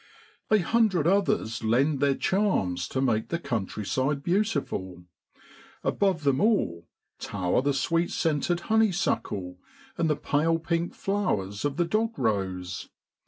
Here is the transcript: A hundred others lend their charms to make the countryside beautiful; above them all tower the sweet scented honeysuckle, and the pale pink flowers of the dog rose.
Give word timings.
A 0.49 0.57
hundred 0.57 1.05
others 1.05 1.63
lend 1.63 1.99
their 1.99 2.15
charms 2.15 2.87
to 2.87 3.01
make 3.01 3.27
the 3.29 3.37
countryside 3.37 4.23
beautiful; 4.23 5.03
above 5.83 6.23
them 6.23 6.41
all 6.41 6.87
tower 7.19 7.61
the 7.61 7.71
sweet 7.75 8.09
scented 8.09 8.61
honeysuckle, 8.61 9.59
and 9.99 10.09
the 10.09 10.15
pale 10.15 10.57
pink 10.57 10.95
flowers 10.95 11.65
of 11.65 11.77
the 11.77 11.85
dog 11.85 12.17
rose. 12.17 12.89